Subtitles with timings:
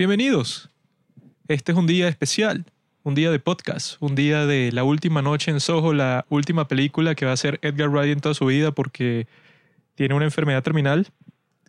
[0.00, 0.70] Bienvenidos.
[1.46, 2.64] Este es un día especial,
[3.02, 7.14] un día de podcast, un día de la última noche en Soho, la última película
[7.14, 9.26] que va a hacer Edgar Wright en toda su vida porque
[9.96, 11.08] tiene una enfermedad terminal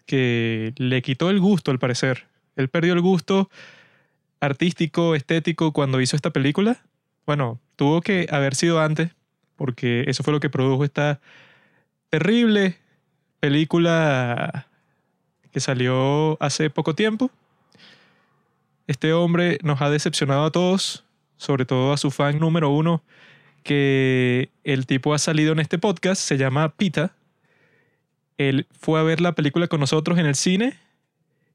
[0.05, 2.25] que le quitó el gusto al parecer.
[2.55, 3.49] Él perdió el gusto
[4.39, 6.81] artístico, estético cuando hizo esta película.
[7.25, 9.11] Bueno, tuvo que haber sido antes
[9.57, 11.19] porque eso fue lo que produjo esta
[12.09, 12.77] terrible
[13.41, 14.67] película
[15.51, 17.29] que salió hace poco tiempo
[18.91, 21.05] este hombre nos ha decepcionado a todos,
[21.37, 23.03] sobre todo a su fan número uno,
[23.63, 27.15] que el tipo ha salido en este podcast, se llama Pita.
[28.37, 30.77] Él fue a ver la película con nosotros en el cine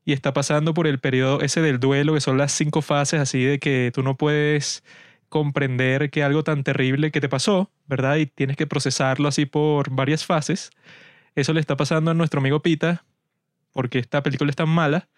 [0.05, 3.45] y está pasando por el periodo ese del duelo, que son las cinco fases así
[3.45, 4.83] de que tú no puedes
[5.29, 8.17] comprender que algo tan terrible que te pasó, ¿verdad?
[8.17, 10.71] Y tienes que procesarlo así por varias fases.
[11.35, 13.05] Eso le está pasando a nuestro amigo Pita,
[13.73, 15.09] porque esta película es tan mala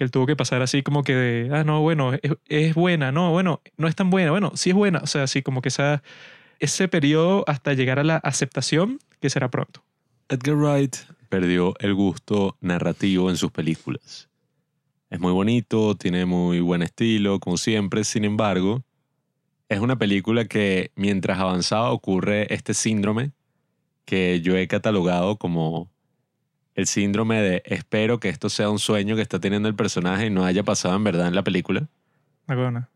[0.00, 2.12] que él tuvo que pasar así como que de, ah, no, bueno,
[2.48, 5.42] es, buena, no, bueno, no es tan buena, bueno, sí es buena, o sea, así
[5.42, 6.02] como que esa,
[6.58, 9.84] ese periodo hasta llegar a la aceptación que será pronto.
[10.30, 10.96] Edgar Wright
[11.28, 14.30] perdió el gusto narrativo en sus películas.
[15.10, 18.82] Es muy bonito, tiene muy buen estilo, como siempre, sin embargo,
[19.68, 23.32] es una película que mientras avanzaba ocurre este síndrome
[24.06, 25.89] que yo he catalogado como
[26.74, 30.30] el síndrome de espero que esto sea un sueño que está teniendo el personaje y
[30.30, 31.88] no haya pasado en verdad en la película.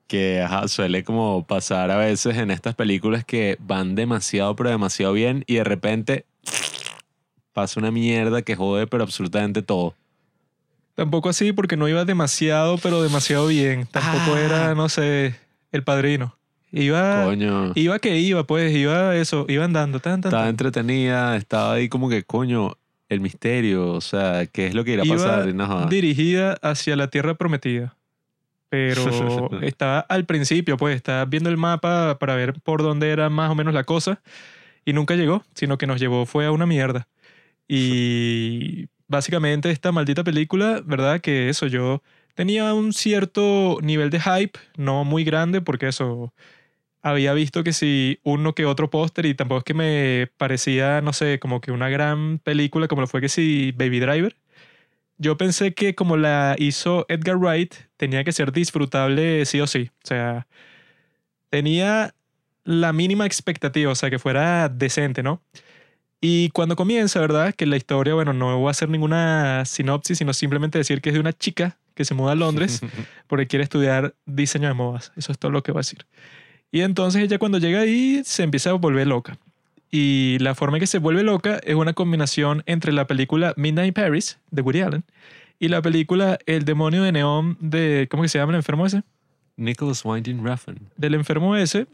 [0.09, 5.45] Que suele como pasar a veces en estas películas que van demasiado, pero demasiado bien
[5.47, 6.27] y de repente
[7.53, 9.95] pasa una mierda que jode, pero absolutamente todo.
[10.97, 13.87] Tampoco así, porque no iba demasiado, pero demasiado bien.
[13.91, 14.41] Tampoco ah.
[14.41, 15.37] era, no sé,
[15.73, 16.37] el padrino.
[16.73, 17.73] Iba, coño.
[17.77, 20.01] iba que iba, pues, iba eso, iba andando.
[20.01, 22.77] Tan, estaba entretenida, estaba ahí como que, coño,
[23.15, 25.89] el misterio, o sea, qué es lo que irá a pasar.
[25.89, 27.97] dirigida hacia la Tierra Prometida.
[28.69, 29.03] Pero
[29.63, 33.55] estaba al principio, pues, estaba viendo el mapa para ver por dónde era más o
[33.55, 34.21] menos la cosa.
[34.85, 37.09] Y nunca llegó, sino que nos llevó fue a una mierda.
[37.69, 41.21] Y básicamente esta maldita película, ¿verdad?
[41.21, 42.03] Que eso, yo
[42.35, 46.35] tenía un cierto nivel de hype, no muy grande, porque eso,
[47.05, 51.13] había visto que si uno que otro póster y tampoco es que me parecía, no
[51.13, 54.37] sé, como que una gran película como lo fue que si Baby Driver.
[55.19, 59.91] Yo pensé que como la hizo Edgar Wright, tenía que ser disfrutable sí o sí.
[60.03, 60.47] O sea,
[61.51, 62.15] tenía
[62.65, 65.43] la mínima expectativa, o sea, que fuera decente, ¿no?
[66.23, 67.55] Y cuando comienza, ¿verdad?
[67.55, 71.15] Que la historia, bueno, no voy a hacer ninguna sinopsis, sino simplemente decir que es
[71.15, 72.81] de una chica que se muda a Londres
[73.27, 75.13] porque quiere estudiar diseño de modas.
[75.17, 76.07] Eso es todo lo que voy a decir.
[76.75, 79.39] Y entonces ella cuando llega ahí se empieza a volver loca.
[79.93, 83.95] Y la forma en que se vuelve loca es una combinación entre la película Midnight
[83.95, 85.05] Paris de Woody Allen
[85.61, 89.05] y la película El demonio de neón de, ¿cómo que se llama el enfermo ese?
[89.57, 90.91] Nicholas Winding Refn.
[90.97, 91.87] Del enfermo ese,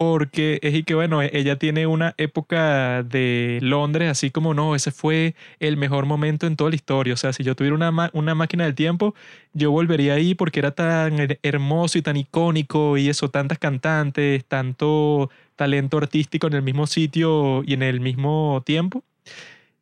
[0.00, 4.92] porque es y que bueno, ella tiene una época de Londres, así como no, ese
[4.92, 7.12] fue el mejor momento en toda la historia.
[7.12, 9.14] O sea, si yo tuviera una, una máquina del tiempo,
[9.52, 15.28] yo volvería ahí porque era tan hermoso y tan icónico y eso, tantas cantantes, tanto
[15.54, 19.04] talento artístico en el mismo sitio y en el mismo tiempo.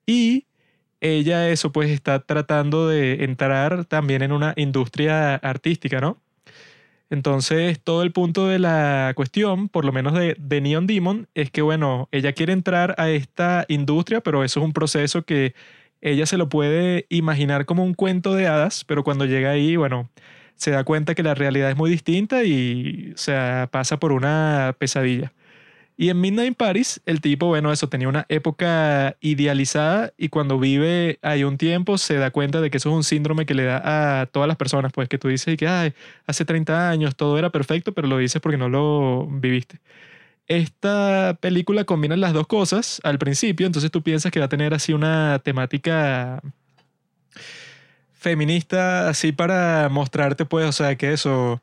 [0.05, 0.47] Y
[1.01, 6.19] ella eso pues está tratando de entrar también en una industria artística, ¿no?
[7.11, 11.63] Entonces, todo el punto de la cuestión, por lo menos de, Neon Demon, es que,
[11.63, 15.55] bueno, ella quiere entrar a esta industria, pero eso es un proceso que
[16.03, 20.11] ella se lo puede imaginar como un cuento de hadas, pero cuando llega ahí, bueno,
[20.57, 24.77] se da cuenta que la realidad es muy distinta y, o sea, pasa por una
[24.79, 25.33] pesadilla.
[26.01, 31.19] Y en Midnight Paris, el tipo, bueno, eso tenía una época idealizada y cuando vive
[31.23, 34.21] ahí un tiempo se da cuenta de que eso es un síndrome que le da
[34.21, 35.95] a todas las personas, pues que tú dices que Ay,
[36.25, 39.81] hace 30 años todo era perfecto, pero lo dices porque no lo viviste.
[40.47, 44.75] Esta película combina las dos cosas al principio, entonces tú piensas que va a tener
[44.75, 46.41] así una temática
[48.15, 51.61] feminista, así para mostrarte, pues, o sea, que eso,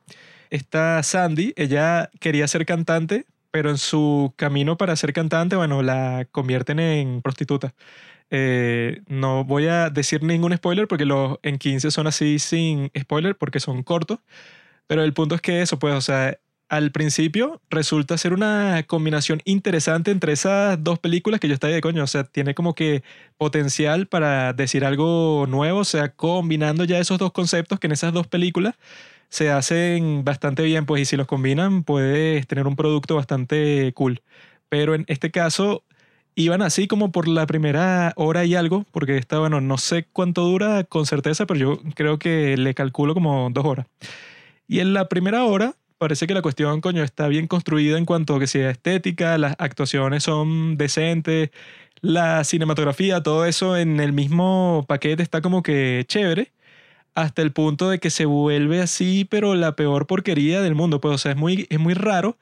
[0.50, 6.28] esta Sandy, ella quería ser cantante, pero en su camino para ser cantante, bueno, la
[6.30, 7.74] convierten en prostituta.
[8.30, 13.38] Eh, no voy a decir ningún spoiler porque los en 15 son así sin spoiler
[13.38, 14.20] porque son cortos.
[14.88, 16.38] Pero el punto es que eso, pues, o sea,
[16.68, 21.80] al principio resulta ser una combinación interesante entre esas dos películas que yo estaba de
[21.80, 22.04] coño.
[22.04, 23.04] O sea, tiene como que
[23.38, 28.12] potencial para decir algo nuevo, o sea, combinando ya esos dos conceptos que en esas
[28.12, 28.76] dos películas
[29.30, 34.22] se hacen bastante bien, pues, y si los combinan, puedes tener un producto bastante cool.
[34.70, 35.84] Pero en este caso,
[36.36, 40.44] iban así como por la primera hora y algo, porque está, bueno, no sé cuánto
[40.44, 43.88] dura con certeza, pero yo creo que le calculo como dos horas.
[44.68, 48.36] Y en la primera hora parece que la cuestión, coño, está bien construida en cuanto
[48.36, 51.52] a que sea estética, las actuaciones son decentes,
[52.02, 56.52] la cinematografía, todo eso en el mismo paquete está como que chévere,
[57.16, 61.16] hasta el punto de que se vuelve así, pero la peor porquería del mundo, pues,
[61.16, 62.38] o sea, es muy, es muy raro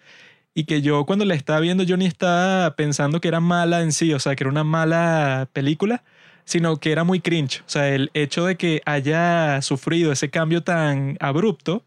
[0.55, 3.91] y que yo cuando la estaba viendo yo ni estaba pensando que era mala en
[3.91, 6.03] sí, o sea, que era una mala película,
[6.45, 7.61] sino que era muy cringe.
[7.61, 11.83] O sea, el hecho de que haya sufrido ese cambio tan abrupto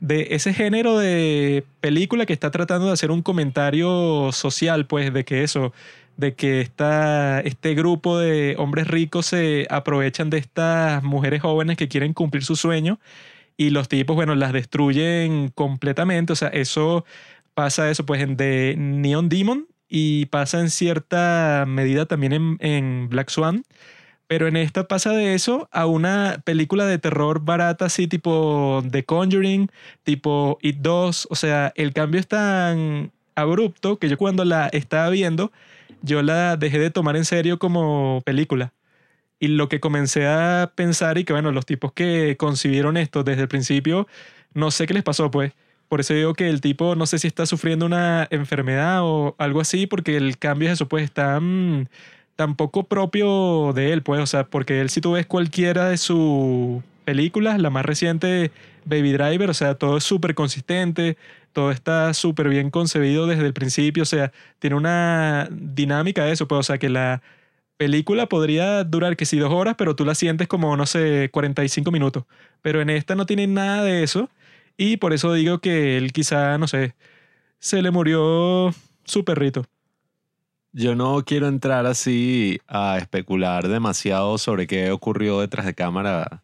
[0.00, 5.24] de ese género de película que está tratando de hacer un comentario social, pues, de
[5.24, 5.72] que eso,
[6.16, 11.88] de que esta, este grupo de hombres ricos se aprovechan de estas mujeres jóvenes que
[11.88, 12.98] quieren cumplir su sueño
[13.56, 16.32] y los tipos, bueno, las destruyen completamente.
[16.32, 17.04] O sea, eso
[17.54, 23.08] pasa eso pues en The Neon Demon y pasa en cierta medida también en, en,
[23.08, 23.64] Black Swan.
[24.26, 29.04] Pero en esta pasa de eso a una película de terror barata así tipo The
[29.04, 29.70] Conjuring,
[30.02, 31.28] tipo It 2.
[31.30, 35.52] O sea, el cambio es tan abrupto que yo cuando la estaba viendo,
[36.02, 38.72] yo la dejé de tomar en serio como película.
[39.40, 43.42] Y lo que comencé a pensar y que bueno, los tipos que concibieron esto desde
[43.42, 44.06] el principio,
[44.54, 45.52] no sé qué les pasó pues
[45.88, 49.60] por eso digo que el tipo no sé si está sufriendo una enfermedad o algo
[49.60, 51.88] así, porque el cambio es eso, pues tan,
[52.36, 55.96] tan poco propio de él, pues, o sea, porque él si tú ves cualquiera de
[55.98, 58.50] sus películas, la más reciente,
[58.84, 61.16] Baby Driver, o sea, todo es súper consistente,
[61.52, 66.48] todo está súper bien concebido desde el principio, o sea, tiene una dinámica de eso,
[66.48, 67.22] pues, o sea, que la
[67.76, 71.90] película podría durar que sí dos horas, pero tú la sientes como, no sé, 45
[71.90, 72.24] minutos,
[72.62, 74.30] pero en esta no tiene nada de eso
[74.76, 76.94] y por eso digo que él quizá, no sé,
[77.58, 78.74] se le murió
[79.04, 79.64] su perrito.
[80.72, 86.42] Yo no quiero entrar así a especular demasiado sobre qué ocurrió detrás de cámara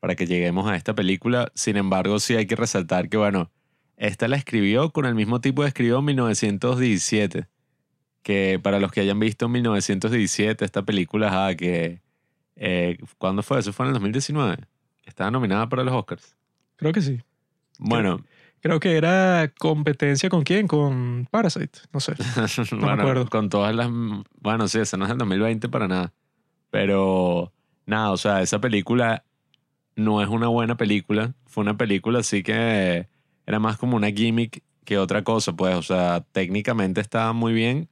[0.00, 1.50] para que lleguemos a esta película.
[1.54, 3.50] Sin embargo, sí hay que resaltar que, bueno,
[3.96, 7.46] esta la escribió con el mismo tipo de escribió en 1917.
[8.22, 12.00] Que para los que hayan visto en 1917 esta película, que...
[12.56, 13.58] Eh, ¿Cuándo fue?
[13.58, 14.64] Eso fue en el 2019.
[15.04, 16.36] Estaba nominada para los Oscars.
[16.76, 17.20] Creo que sí.
[17.78, 18.24] Bueno.
[18.60, 22.14] Creo, que era competencia con quién, con Parasite, no sé.
[22.72, 23.28] No bueno, me acuerdo.
[23.28, 23.88] Con todas las...
[24.40, 26.12] Bueno, sí, esa no es el 2020 para nada.
[26.70, 27.52] Pero
[27.84, 29.24] nada, o sea, esa película
[29.96, 31.34] no es una buena película.
[31.46, 33.08] Fue una película así que
[33.46, 35.74] era más como una gimmick que otra cosa, pues.
[35.74, 37.88] O sea, técnicamente estaba muy bien.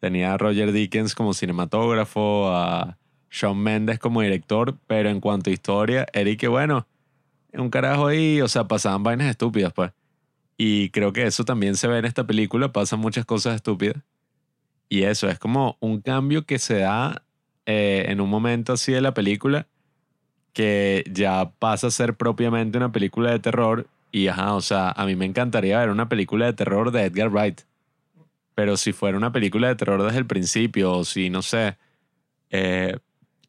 [0.00, 2.98] Tenía a Roger Dickens como cinematógrafo, a
[3.30, 6.86] Sean Mendes como director, pero en cuanto a historia, Eric, bueno,
[7.52, 9.92] un carajo ahí, o sea, pasaban vainas estúpidas, pues.
[10.56, 13.96] Y creo que eso también se ve en esta película, pasan muchas cosas estúpidas.
[14.88, 17.24] Y eso, es como un cambio que se da
[17.66, 19.66] eh, en un momento así de la película,
[20.52, 23.86] que ya pasa a ser propiamente una película de terror.
[24.10, 27.30] Y ajá, o sea, a mí me encantaría ver una película de terror de Edgar
[27.30, 27.60] Wright.
[28.54, 31.76] Pero si fuera una película de terror desde el principio, o si, no sé,
[32.50, 32.96] eh,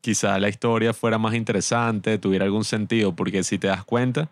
[0.01, 4.29] quizá la historia fuera más interesante, tuviera algún sentido, porque si te das cuenta,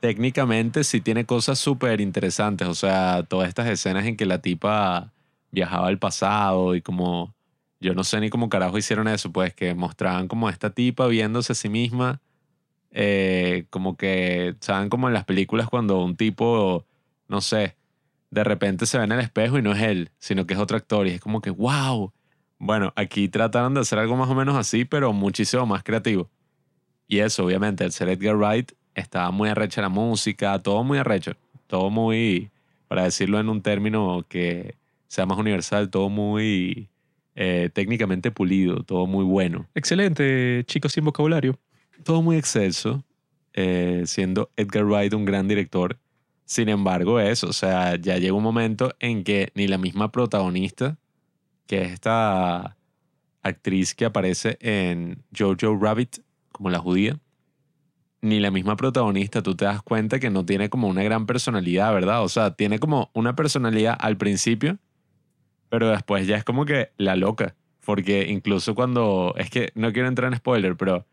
[0.00, 5.12] técnicamente sí tiene cosas súper interesantes, o sea, todas estas escenas en que la tipa
[5.50, 7.34] viajaba al pasado y como,
[7.80, 11.52] yo no sé ni cómo carajo hicieron eso, pues que mostraban como esta tipa viéndose
[11.52, 12.20] a sí misma,
[12.92, 14.88] eh, como que, ¿saben?
[14.88, 16.86] Como en las películas cuando un tipo,
[17.28, 17.76] no sé,
[18.30, 20.76] de repente se ve en el espejo y no es él, sino que es otro
[20.76, 22.12] actor y es como que, wow
[22.60, 26.30] bueno, aquí trataron de hacer algo más o menos así, pero muchísimo más creativo.
[27.08, 31.32] Y eso, obviamente, el ser Edgar Wright estaba muy arrecha la música, todo muy arrecho,
[31.66, 32.50] todo muy,
[32.86, 34.76] para decirlo en un término que
[35.08, 36.90] sea más universal, todo muy
[37.42, 39.66] eh, técnicamente pulido, todo muy bueno.
[39.74, 41.58] Excelente, chicos sin vocabulario.
[42.04, 43.02] Todo muy excelso,
[43.54, 45.98] eh, siendo Edgar Wright un gran director.
[46.44, 50.98] Sin embargo, eso, o sea, ya llega un momento en que ni la misma protagonista
[51.70, 52.76] que es esta
[53.42, 56.18] actriz que aparece en Jojo Rabbit
[56.50, 57.20] como la judía,
[58.20, 61.94] ni la misma protagonista, tú te das cuenta que no tiene como una gran personalidad,
[61.94, 62.24] ¿verdad?
[62.24, 64.78] O sea, tiene como una personalidad al principio,
[65.70, 67.54] pero después ya es como que la loca,
[67.86, 71.06] porque incluso cuando, es que no quiero entrar en spoiler, pero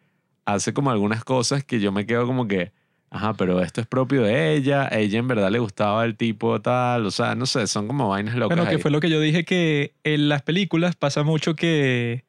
[0.43, 2.73] hace como algunas cosas que yo me quedo como que,
[3.09, 7.05] Ajá, pero esto es propio de ella, ella en verdad le gustaba el tipo tal,
[7.05, 8.57] o sea, no sé, son como vainas locas.
[8.57, 12.25] Bueno, que fue lo que yo dije que en las películas pasa mucho que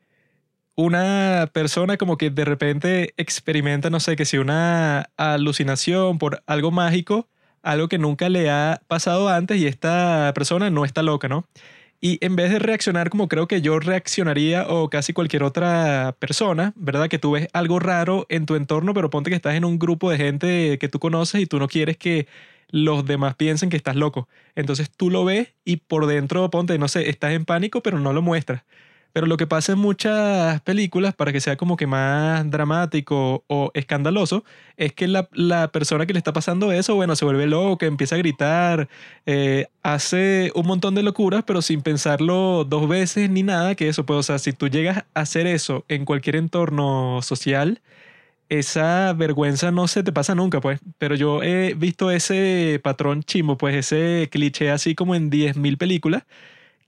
[0.77, 6.71] una persona como que de repente experimenta, no sé, que si una alucinación por algo
[6.71, 7.29] mágico,
[7.63, 11.45] algo que nunca le ha pasado antes y esta persona no está loca, ¿no?
[12.01, 16.73] Y en vez de reaccionar como creo que yo reaccionaría o casi cualquier otra persona,
[16.77, 17.09] ¿verdad?
[17.09, 20.11] Que tú ves algo raro en tu entorno, pero ponte que estás en un grupo
[20.11, 22.29] de gente que tú conoces y tú no quieres que
[22.71, 24.29] los demás piensen que estás loco.
[24.55, 28.13] Entonces tú lo ves y por dentro, ponte, no sé, estás en pánico, pero no
[28.13, 28.63] lo muestras.
[29.19, 33.73] Pero lo que pasa en muchas películas, para que sea como que más dramático o
[33.75, 34.45] escandaloso,
[34.77, 38.15] es que la, la persona que le está pasando eso, bueno, se vuelve loca, empieza
[38.15, 38.89] a gritar,
[39.27, 44.07] eh, hace un montón de locuras, pero sin pensarlo dos veces ni nada, que eso,
[44.07, 47.83] pues, o sea, si tú llegas a hacer eso en cualquier entorno social,
[48.49, 50.79] esa vergüenza no se te pasa nunca, pues.
[50.99, 56.23] Pero yo he visto ese patrón chimbo, pues, ese cliché así como en 10.000 películas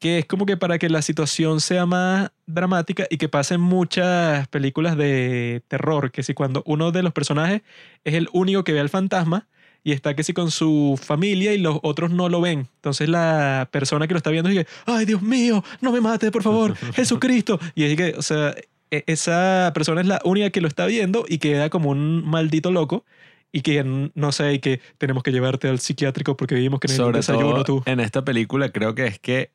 [0.00, 4.48] que es como que para que la situación sea más dramática y que pasen muchas
[4.48, 7.60] películas de terror, que si cuando uno de los personajes
[8.02, 9.46] es el único que ve al fantasma
[9.84, 12.66] y está que si con su familia y los otros no lo ven.
[12.76, 16.42] Entonces la persona que lo está viendo dice, ay Dios mío, no me mates, por
[16.42, 17.60] favor, Jesucristo.
[17.74, 18.54] Y es que, o sea,
[18.90, 22.70] e-, esa persona es la única que lo está viendo y queda como un maldito
[22.70, 23.04] loco
[23.52, 27.26] y que no sé, y que tenemos que llevarte al psiquiátrico porque vimos que necesitas
[27.26, 27.82] desayuno tú.
[27.84, 29.50] En esta película creo que es que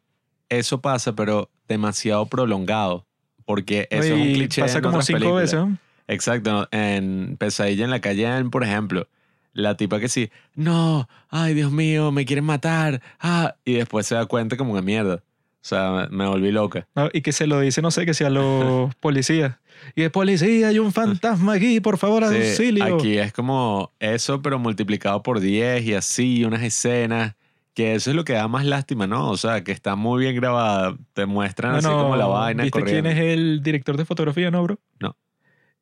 [0.49, 3.05] eso pasa, pero demasiado prolongado.
[3.45, 4.61] Porque eso es un cliché.
[4.61, 5.63] Pasa como cinco veces.
[6.07, 6.67] Exacto.
[6.71, 9.07] En Pesadilla en la calle, por ejemplo,
[9.53, 13.01] la tipa que sí, no, ay Dios mío, me quieren matar.
[13.19, 15.15] Ah, y después se da cuenta como que mierda.
[15.15, 16.87] O sea, me, volví loca.
[17.11, 19.55] y que se lo dice, no sé, que sea los policías.
[19.95, 22.95] Y es policía, hay un fantasma aquí, por favor, auxilio.
[22.95, 27.35] aquí es como eso, pero multiplicado por 10 y así, unas escenas
[27.75, 29.29] que eso es lo que da más lástima, ¿no?
[29.29, 30.97] O sea, que está muy bien grabada.
[31.13, 34.79] Te muestran así como la vaina ¿Viste quién es el director de fotografía, no, bro?
[35.01, 35.17] No.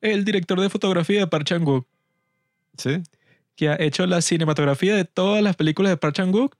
[0.02, 1.88] El director de fotografía de Park Chan-wook.
[2.78, 3.04] ¿Sí?
[3.56, 6.58] Que ha hecho la cinematografía de todas las películas de Park Chan-wook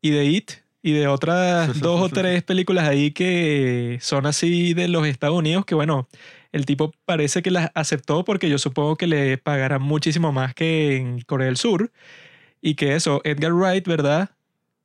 [0.00, 4.86] y de It y de otras dos o tres películas ahí que son así de
[4.86, 6.08] los Estados Unidos que, bueno,
[6.52, 10.96] el tipo parece que las aceptó porque yo supongo que le pagarán muchísimo más que
[10.96, 11.90] en Corea del Sur.
[12.62, 14.30] Y que eso, Edgar Wright, ¿verdad?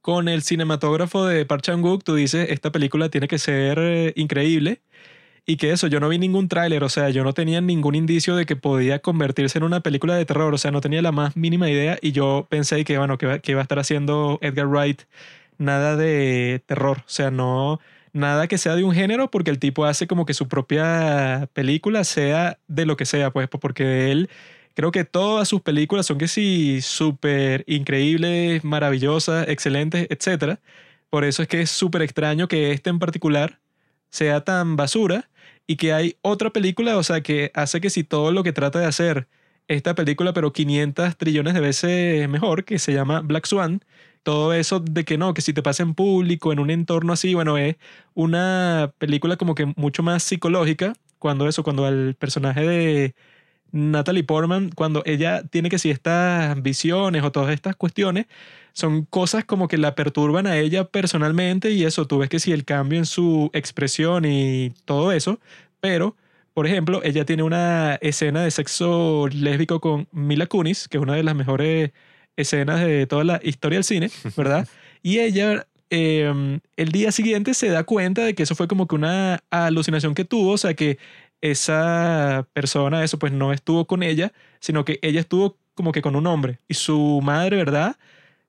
[0.05, 4.81] Con el cinematógrafo de Park Chan-wook, tú dices, esta película tiene que ser eh, increíble.
[5.47, 8.35] Y que eso, yo no vi ningún tráiler, o sea, yo no tenía ningún indicio
[8.35, 11.35] de que podía convertirse en una película de terror, o sea, no tenía la más
[11.35, 15.01] mínima idea y yo pensé que, bueno, que, que iba a estar haciendo Edgar Wright
[15.57, 17.79] nada de terror, o sea, no,
[18.13, 22.03] nada que sea de un género, porque el tipo hace como que su propia película
[22.03, 24.29] sea de lo que sea, pues, porque él
[24.75, 30.59] Creo que todas sus películas son que sí, súper increíbles, maravillosas, excelentes, etc.
[31.09, 33.61] Por eso es que es súper extraño que este en particular
[34.09, 35.29] sea tan basura
[35.67, 38.79] y que hay otra película, o sea, que hace que si todo lo que trata
[38.79, 39.27] de hacer
[39.67, 43.81] esta película, pero 500 trillones de veces mejor, que se llama Black Swan,
[44.23, 47.33] todo eso de que no, que si te pasa en público, en un entorno así,
[47.33, 47.77] bueno, es
[48.13, 53.15] una película como que mucho más psicológica, cuando eso, cuando el personaje de
[53.71, 58.25] Natalie Portman, cuando ella tiene que si estas visiones o todas estas cuestiones,
[58.73, 62.51] son cosas como que la perturban a ella personalmente y eso, tú ves que si
[62.51, 65.39] el cambio en su expresión y todo eso,
[65.79, 66.15] pero,
[66.53, 71.15] por ejemplo, ella tiene una escena de sexo lésbico con Mila Kunis, que es una
[71.15, 71.91] de las mejores
[72.35, 74.67] escenas de toda la historia del cine, ¿verdad?
[75.01, 78.95] y ella em, el día siguiente se da cuenta de que eso fue como que
[78.95, 80.97] una alucinación que tuvo, o sea que
[81.51, 86.15] esa persona, eso pues no estuvo con ella, sino que ella estuvo como que con
[86.15, 86.59] un hombre.
[86.67, 87.97] Y su madre, ¿verdad?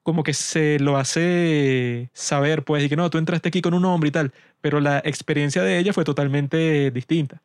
[0.02, 3.84] Como que se lo hace saber, pues, y que no, tú entraste aquí con un
[3.84, 4.32] hombre y tal.
[4.60, 7.42] Pero la experiencia de ella fue totalmente distinta.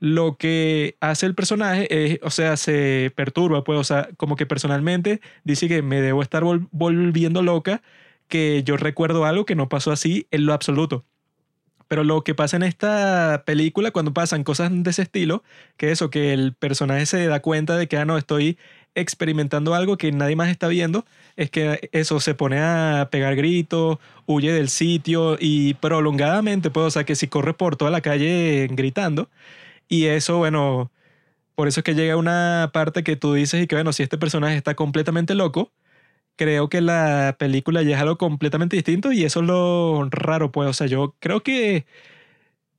[0.00, 4.46] Lo que hace el personaje es, o sea, se perturba, pues, o sea, como que
[4.46, 7.82] personalmente dice que me debo estar volviendo loca,
[8.28, 11.04] que yo recuerdo algo que no pasó así en lo absoluto.
[11.92, 15.42] Pero lo que pasa en esta película, cuando pasan cosas de ese estilo,
[15.76, 18.56] que eso, que el personaje se da cuenta de que, ah, no, estoy
[18.94, 21.04] experimentando algo que nadie más está viendo,
[21.36, 26.90] es que eso se pone a pegar gritos, huye del sitio y prolongadamente, pues, o
[26.90, 29.28] sea, que si corre por toda la calle gritando.
[29.86, 30.90] Y eso, bueno,
[31.54, 34.16] por eso es que llega una parte que tú dices y que, bueno, si este
[34.16, 35.72] personaje está completamente loco,
[36.42, 40.68] creo que la película ya es algo completamente distinto y eso es lo raro, pues,
[40.68, 41.86] o sea, yo creo que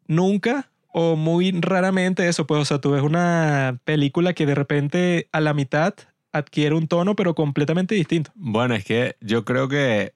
[0.08, 5.28] nunca o muy raramente eso, pues, o sea, tú ves una película que de repente
[5.32, 5.94] a la mitad
[6.32, 8.32] adquiere un tono, pero completamente distinto.
[8.36, 10.14] Bueno, es que yo creo que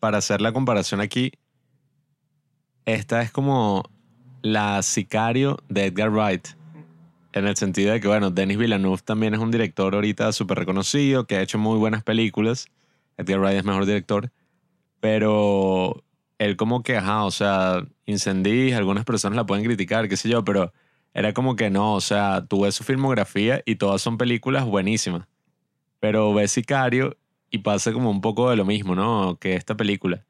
[0.00, 1.32] para hacer la comparación aquí,
[2.84, 3.84] esta es como
[4.42, 6.48] la sicario de Edgar Wright.
[7.32, 11.26] En el sentido de que, bueno, Denis Villeneuve también es un director ahorita súper reconocido,
[11.26, 12.66] que ha hecho muy buenas películas.
[13.18, 14.32] Edgar Wright es mejor director.
[15.00, 16.02] Pero
[16.38, 20.44] él como que, ajá, o sea, incendies, algunas personas la pueden criticar, qué sé yo,
[20.44, 20.72] pero
[21.14, 25.26] era como que no, o sea, tú ves su filmografía y todas son películas buenísimas.
[26.00, 27.16] Pero ves Sicario
[27.50, 29.38] y pasa como un poco de lo mismo, ¿no?
[29.40, 30.24] Que esta película.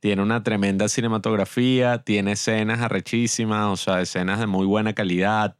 [0.00, 5.56] Tiene una tremenda cinematografía, tiene escenas arrechísimas, o sea, escenas de muy buena calidad,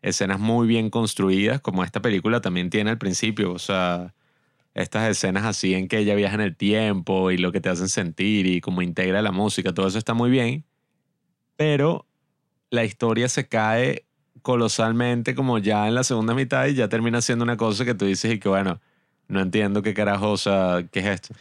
[0.00, 4.14] escenas muy bien construidas, como esta película también tiene al principio, o sea,
[4.74, 7.88] estas escenas así en que ella viaja en el tiempo y lo que te hacen
[7.88, 10.64] sentir y cómo integra la música, todo eso está muy bien,
[11.56, 12.06] pero
[12.70, 14.04] la historia se cae
[14.42, 18.04] colosalmente como ya en la segunda mitad y ya termina siendo una cosa que tú
[18.04, 18.80] dices y que bueno,
[19.28, 21.34] no entiendo qué carajo, o sea, qué es esto.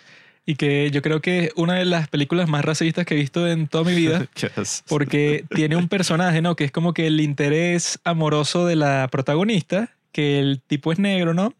[0.45, 3.47] Y que yo creo que es una de las películas más racistas que he visto
[3.47, 4.27] en toda mi vida.
[4.87, 6.55] porque tiene un personaje, ¿no?
[6.55, 11.33] Que es como que el interés amoroso de la protagonista, que el tipo es negro,
[11.33, 11.53] ¿no?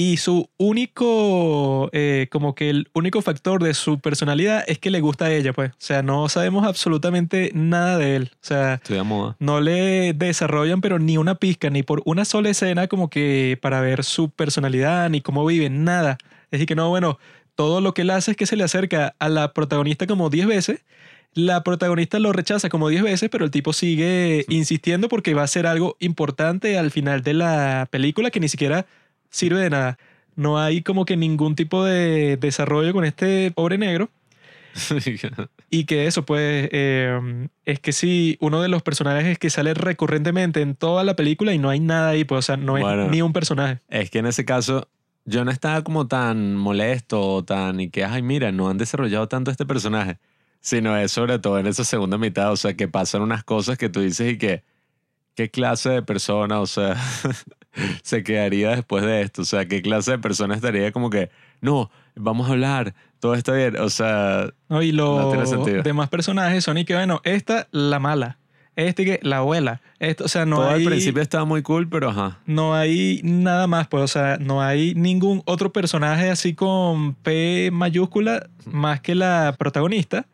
[0.00, 5.00] Y su único, eh, como que el único factor de su personalidad es que le
[5.00, 5.72] gusta a ella, pues.
[5.72, 8.30] O sea, no sabemos absolutamente nada de él.
[8.34, 9.34] O sea, moda.
[9.40, 13.80] no le desarrollan, pero ni una pizca, ni por una sola escena como que para
[13.80, 16.16] ver su personalidad, ni cómo vive, nada.
[16.44, 17.18] Es decir, que no, bueno,
[17.56, 20.46] todo lo que él hace es que se le acerca a la protagonista como 10
[20.46, 20.84] veces.
[21.34, 25.48] La protagonista lo rechaza como 10 veces, pero el tipo sigue insistiendo porque va a
[25.48, 28.86] ser algo importante al final de la película que ni siquiera
[29.30, 29.98] sirve de nada.
[30.36, 34.10] No hay como que ningún tipo de desarrollo con este pobre negro.
[35.70, 40.62] Y que eso, pues, eh, es que sí, uno de los personajes que sale recurrentemente
[40.62, 43.08] en toda la película y no hay nada ahí, pues, o sea, no es Bueno.
[43.08, 43.80] ni un personaje.
[43.90, 44.88] Es que en ese caso
[45.26, 49.28] yo no estaba como tan molesto o tan y que, ay, mira, no han desarrollado
[49.28, 50.16] tanto este personaje,
[50.60, 53.90] sino es sobre todo en esa segunda mitad, o sea, que pasan unas cosas que
[53.90, 54.62] tú dices y que,
[55.38, 56.96] ¿qué clase de persona, o sea,
[58.02, 59.42] se quedaría después de esto?
[59.42, 61.30] O sea, ¿qué clase de persona estaría como que,
[61.60, 64.82] no, vamos a hablar, todo está bien, o sea, ¿no?
[64.82, 65.84] Y No los sentido.
[65.84, 68.38] demás personajes son y que, bueno, esta, la mala.
[68.74, 69.80] Este que, la abuela.
[70.00, 70.82] Esto, o sea, no todo hay...
[70.82, 72.40] al principio estaba muy cool, pero ajá.
[72.44, 77.70] No hay nada más, pues, o sea, no hay ningún otro personaje así con P
[77.72, 80.26] mayúscula más que la protagonista.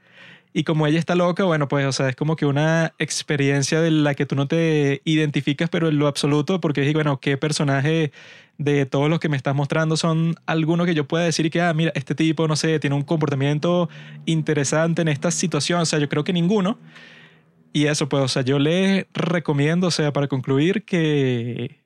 [0.56, 3.90] Y como ella está loca, bueno, pues, o sea, es como que una experiencia de
[3.90, 8.12] la que tú no te identificas, pero en lo absoluto, porque es, bueno, ¿qué personaje
[8.56, 11.74] de todos los que me estás mostrando son algunos que yo pueda decir que, ah,
[11.74, 13.88] mira, este tipo, no sé, tiene un comportamiento
[14.26, 15.80] interesante en esta situación?
[15.80, 16.78] O sea, yo creo que ninguno.
[17.72, 21.80] Y eso, pues, o sea, yo les recomiendo, o sea, para concluir, que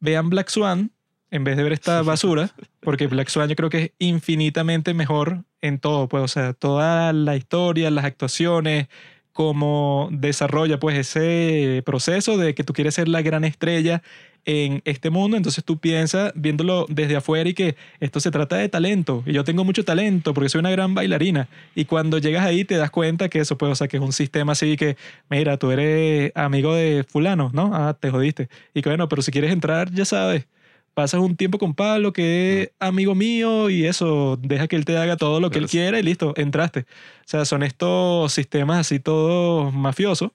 [0.00, 0.90] vean Black Swan
[1.32, 5.44] en vez de ver esta basura, porque Black Swan yo creo que es infinitamente mejor
[5.60, 8.86] en todo, pues, o sea, toda la historia, las actuaciones,
[9.32, 14.02] cómo desarrolla pues ese proceso de que tú quieres ser la gran estrella
[14.44, 18.68] en este mundo, entonces tú piensas viéndolo desde afuera y que esto se trata de
[18.68, 22.64] talento y yo tengo mucho talento porque soy una gran bailarina y cuando llegas ahí
[22.64, 24.96] te das cuenta que eso pues, o sea, que es un sistema así que,
[25.30, 27.70] mira, tú eres amigo de fulano, ¿no?
[27.72, 28.48] Ah, te jodiste.
[28.74, 30.46] Y que bueno, pero si quieres entrar, ya sabes,
[30.94, 34.96] pasas un tiempo con Pablo que es amigo mío y eso, deja que él te
[34.96, 36.80] haga todo lo que él quiera y listo, entraste.
[36.80, 40.32] O sea, son estos sistemas así todos mafiosos.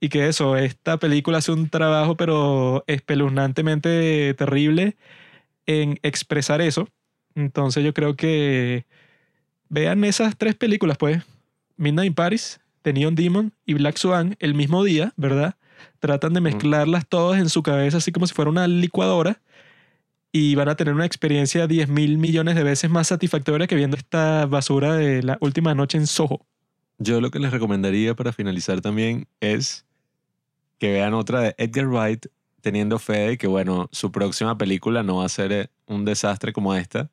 [0.00, 4.96] Y que eso, esta película hace un trabajo pero espeluznantemente terrible
[5.66, 6.88] en expresar eso.
[7.34, 8.86] Entonces yo creo que
[9.68, 11.22] vean esas tres películas pues,
[11.76, 15.56] Midnight in Paris, The Neon Demon y Black Swan el mismo día, ¿verdad?
[15.98, 19.40] Tratan de mezclarlas todas en su cabeza así como si fuera una licuadora
[20.38, 23.96] y van a tener una experiencia 10 mil millones de veces más satisfactoria que viendo
[23.96, 26.46] esta basura de la última noche en Soho.
[26.98, 29.84] Yo lo que les recomendaría para finalizar también es
[30.78, 32.26] que vean otra de Edgar Wright
[32.60, 36.52] teniendo fe de que, bueno, su próxima película no va a ser eh, un desastre
[36.52, 37.10] como esta.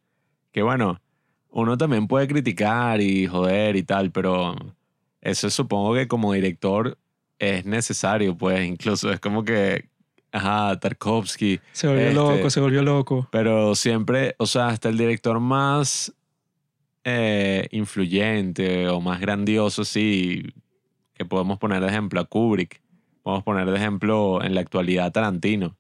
[0.52, 1.02] Que, bueno,
[1.50, 4.56] uno también puede criticar y joder y tal, pero
[5.22, 6.96] eso supongo que como director
[7.40, 9.90] es necesario, pues incluso es como que,
[10.36, 13.28] ajá, Tarkovsky, Se volvió Este- loco, se volvió loco.
[13.32, 16.14] pero siempre, o sea, hasta el director más
[17.04, 20.44] eh, influyente o más grandioso, sí,
[21.14, 22.82] que podemos poner de ejemplo a Kubrick,
[23.24, 25.76] podemos poner de ejemplo en la actualidad a Tarantino.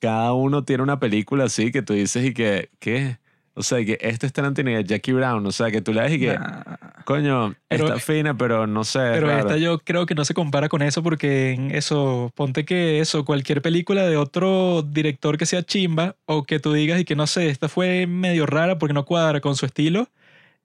[0.00, 3.18] Cada uno tiene una película así que tú dices y que, ¿qué?
[3.58, 6.00] O sea, que este es Tarantino y es Jackie Brown, o sea, que tú le
[6.02, 6.62] ves y que, Nah.
[7.04, 9.00] coño, Pero- está fina, pero no sé.
[9.00, 9.40] Pero raro.
[9.40, 13.24] esta yo creo que no se compara con eso porque en eso, ponte que eso,
[13.24, 17.26] cualquier película de otro director que sea chimba o que tú digas y que no
[17.26, 20.08] sé, esta fue medio rara porque no cuadra con su estilo,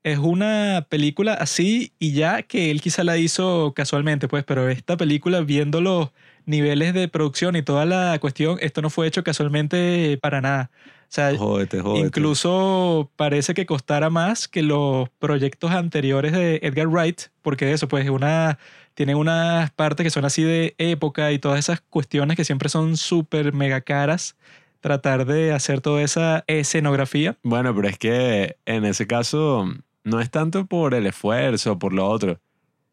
[0.03, 4.97] es una película así y ya que él quizá la hizo casualmente, pues, pero esta
[4.97, 6.09] película viendo los
[6.45, 10.69] niveles de producción y toda la cuestión, esto no fue hecho casualmente para nada.
[11.13, 12.07] O sea, Jódete, jódete.
[12.07, 18.09] incluso parece que costara más que los proyectos anteriores de Edgar Wright, porque eso, pues,
[18.09, 18.57] una,
[18.95, 22.97] tiene unas partes que son así de época y todas esas cuestiones que siempre son
[22.97, 24.35] súper mega caras.
[24.79, 27.37] Tratar de hacer toda esa escenografía.
[27.43, 29.71] Bueno, pero es que en ese caso
[30.03, 32.39] no es tanto por el esfuerzo o por lo otro,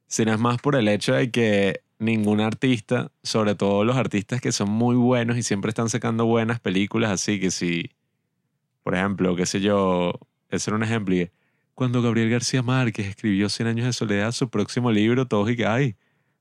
[0.09, 4.53] sino es más por el hecho de que ningún artista, sobre todo los artistas que
[4.53, 7.91] son muy buenos y siempre están sacando buenas películas, así que si,
[8.91, 11.15] por ejemplo, qué sé yo, ese era un ejemplo,
[11.77, 15.95] cuando Gabriel García Márquez escribió Cien años de soledad, su próximo libro, todos y ay,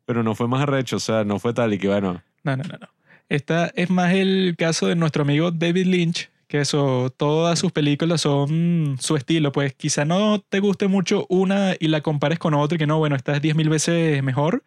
[0.06, 2.64] pero no fue más arrecho, o sea, no fue tal y que bueno, No, no,
[2.64, 2.88] no, no.
[3.30, 8.22] Esta es más el caso de nuestro amigo David Lynch, que eso, todas sus películas
[8.22, 9.52] son su estilo.
[9.52, 12.98] Pues quizá no te guste mucho una y la compares con otra y que no,
[12.98, 14.64] bueno, esta es 10.000 veces mejor,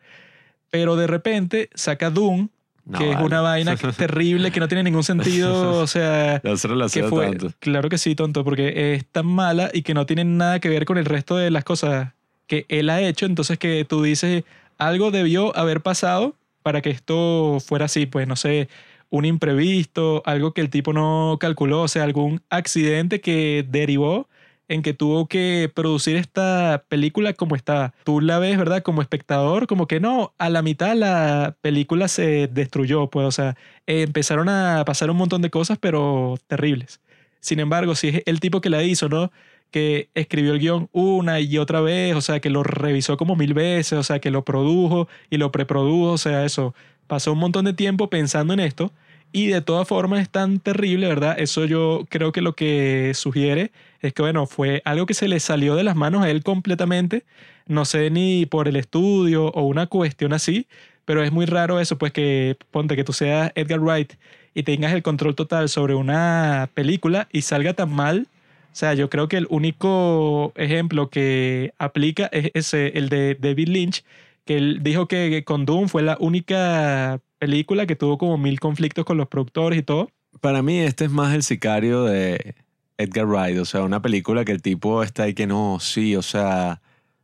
[0.71, 2.49] pero de repente saca Doom,
[2.85, 3.27] no, que es vale.
[3.27, 6.41] una vaina terrible, que no tiene ningún sentido, o sea...
[6.41, 7.53] Que fue, tanto.
[7.59, 10.85] claro que sí, tonto, porque es tan mala y que no tiene nada que ver
[10.85, 12.13] con el resto de las cosas
[12.47, 13.27] que él ha hecho.
[13.27, 14.45] Entonces que tú dices,
[14.79, 18.69] algo debió haber pasado para que esto fuera así, pues no sé,
[19.11, 24.29] un imprevisto, algo que el tipo no calculó, o sea, algún accidente que derivó
[24.73, 27.93] en que tuvo que producir esta película como está.
[28.05, 28.83] Tú la ves, ¿verdad?
[28.83, 33.57] Como espectador, como que no, a la mitad la película se destruyó, pues, o sea,
[33.87, 37.01] empezaron a pasar un montón de cosas, pero terribles.
[37.41, 39.31] Sin embargo, si es el tipo que la hizo, ¿no?
[39.71, 43.55] Que escribió el guion una y otra vez, o sea, que lo revisó como mil
[43.55, 46.75] veces, o sea, que lo produjo y lo preprodujo, o sea, eso.
[47.07, 48.93] Pasó un montón de tiempo pensando en esto
[49.33, 51.37] y de todas formas es tan terrible, ¿verdad?
[51.39, 55.41] Eso yo creo que lo que sugiere es que, bueno, fue algo que se le
[55.41, 57.25] salió de las manos a él completamente.
[57.67, 60.67] No sé ni por el estudio o una cuestión así,
[61.05, 64.13] pero es muy raro eso, pues que ponte que tú seas Edgar Wright
[64.55, 68.29] y tengas el control total sobre una película y salga tan mal.
[68.73, 73.69] O sea, yo creo que el único ejemplo que aplica es ese, el de David
[73.69, 74.05] Lynch,
[74.45, 79.05] que él dijo que con Doom fue la única película que tuvo como mil conflictos
[79.05, 80.11] con los productores y todo.
[80.41, 82.55] Para mí este es más el sicario de
[82.99, 86.23] Edgar Wright, o sea, una película que el tipo está ahí que no, sí, o
[86.23, 86.81] sea,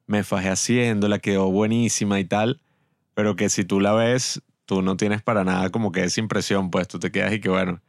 [0.06, 2.60] me fajé haciéndola, quedó buenísima y tal,
[3.14, 6.70] pero que si tú la ves, tú no tienes para nada como que esa impresión,
[6.70, 7.80] pues tú te quedas y que bueno.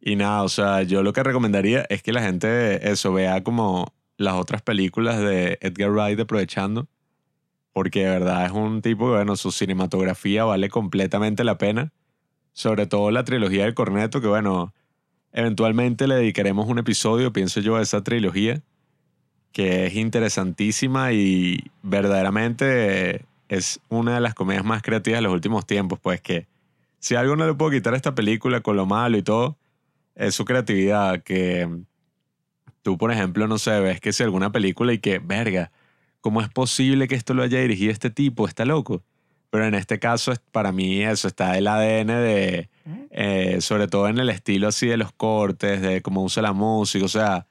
[0.00, 3.94] Y nada, o sea, yo lo que recomendaría es que la gente eso vea como
[4.16, 6.88] las otras películas de Edgar Wright aprovechando,
[7.74, 11.92] porque de verdad es un tipo que, bueno, su cinematografía vale completamente la pena,
[12.52, 14.72] sobre todo la trilogía del corneto, que bueno,
[15.32, 18.62] eventualmente le dedicaremos un episodio, pienso yo, a esa trilogía,
[19.50, 25.66] que es interesantísima y verdaderamente es una de las comedias más creativas de los últimos
[25.66, 26.46] tiempos, pues que
[27.00, 29.56] si algo no le puedo quitar esta película con lo malo y todo,
[30.14, 31.68] es su creatividad, que
[32.82, 35.72] tú, por ejemplo, no sé, ves que si alguna película y que, verga,
[36.24, 38.48] ¿cómo es posible que esto lo haya dirigido este tipo?
[38.48, 39.02] Está loco.
[39.50, 42.70] Pero en este caso, para mí eso está el ADN de,
[43.10, 47.04] eh, sobre todo en el estilo así de los cortes, de cómo usa la música,
[47.04, 47.46] o sea,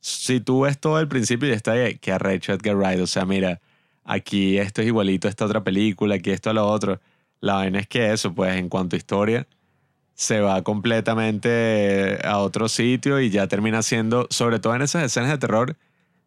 [0.00, 3.26] si tú ves todo el principio y está ahí, que arrecho Edgar Wright, o sea,
[3.26, 3.60] mira,
[4.04, 7.00] aquí esto es igualito a esta otra película, aquí esto a lo otro.
[7.40, 9.46] La vaina es que eso, pues en cuanto a historia,
[10.14, 15.30] se va completamente a otro sitio y ya termina siendo, sobre todo en esas escenas
[15.30, 15.76] de terror,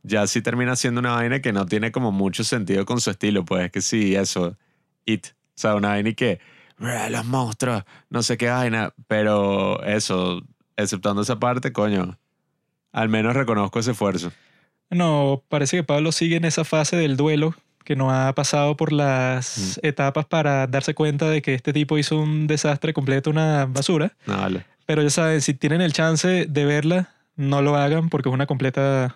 [0.03, 3.45] ya sí termina siendo una vaina que no tiene como mucho sentido con su estilo,
[3.45, 4.57] pues es que sí, eso,
[5.05, 6.39] It, o sea, una vaina y que,
[6.77, 10.41] "Bra, los monstruos, no sé qué vaina, pero eso,
[10.77, 12.17] exceptuando esa parte, coño,
[12.91, 14.31] al menos reconozco ese esfuerzo.
[14.89, 18.91] No, parece que Pablo sigue en esa fase del duelo, que no ha pasado por
[18.91, 24.13] las etapas para darse cuenta de que este tipo hizo un desastre completo, una basura.
[24.25, 24.65] No, vale.
[24.85, 28.45] Pero ya saben, si tienen el chance de verla, no lo hagan porque es una
[28.45, 29.15] completa